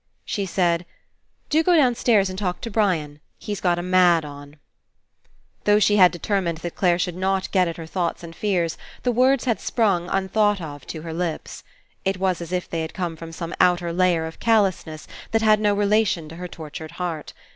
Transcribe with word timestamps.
She 0.25 0.47
said: 0.47 0.87
"Do 1.51 1.61
go 1.61 1.75
downstairs 1.75 2.27
and 2.27 2.39
talk 2.39 2.59
to 2.61 2.71
Brian. 2.71 3.19
He's 3.37 3.61
got 3.61 3.77
a 3.77 3.83
mad 3.83 4.25
on." 4.25 4.55
Though 5.65 5.77
she 5.77 5.97
had 5.97 6.11
determined 6.11 6.57
that 6.57 6.73
Clare 6.73 6.97
should 6.97 7.15
not 7.15 7.51
get 7.51 7.67
at 7.67 7.77
her 7.77 7.85
thoughts 7.85 8.23
and 8.23 8.35
fears, 8.35 8.79
the 9.03 9.11
words 9.11 9.45
had 9.45 9.59
sprung, 9.61 10.09
unthought 10.09 10.59
of, 10.59 10.87
to 10.87 11.03
her 11.03 11.13
lips. 11.13 11.63
It 12.03 12.17
was 12.17 12.41
as 12.41 12.51
if 12.51 12.67
they 12.67 12.81
had 12.81 12.95
come 12.95 13.15
from 13.15 13.31
some 13.31 13.53
outer 13.59 13.93
layer 13.93 14.25
of 14.25 14.39
callousness 14.39 15.07
that 15.33 15.43
had 15.43 15.59
no 15.59 15.75
relation 15.75 16.27
to 16.29 16.37
her 16.37 16.47
tor 16.47 16.71
tured 16.71 16.91
heart. 16.97 17.33